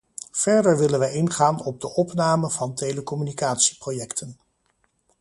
[0.31, 4.37] Verder willen wij ingaan op de opname van telecommunicatieprojecten.